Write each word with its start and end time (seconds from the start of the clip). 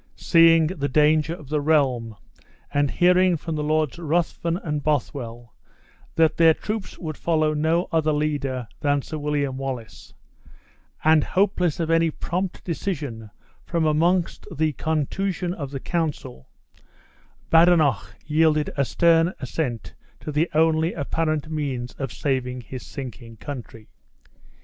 Seeing 0.15 0.65
the 0.65 0.89
danger 0.89 1.35
of 1.35 1.49
the 1.49 1.61
realm, 1.61 2.15
and 2.73 2.89
hearing 2.89 3.37
from 3.37 3.53
the 3.53 3.63
Lords 3.63 3.99
Ruthven 3.99 4.57
and 4.57 4.81
Bothwell 4.83 5.53
that 6.15 6.37
their 6.37 6.55
troops 6.55 6.97
would 6.97 7.17
follow 7.17 7.53
no 7.53 7.87
other 7.91 8.11
leader 8.11 8.67
than 8.79 9.03
Sir 9.03 9.19
William 9.19 9.57
Wallace, 9.59 10.15
and 11.03 11.23
hopeless 11.23 11.79
of 11.79 11.91
any 11.91 12.09
prompt 12.09 12.63
decision 12.63 13.29
from 13.63 13.85
amongst 13.85 14.47
the 14.51 14.73
contusion 14.73 15.53
of 15.53 15.69
the 15.69 15.79
council, 15.79 16.49
Badenoch 17.51 18.15
yielded 18.25 18.71
a 18.75 18.83
stern 18.85 19.35
assent 19.39 19.93
to 20.19 20.31
the 20.31 20.49
only 20.55 20.93
apparent 20.93 21.47
means 21.51 21.93
of 21.99 22.11
saving 22.11 22.61
his 22.61 22.83
sinking 22.83 23.37
country. 23.37 23.87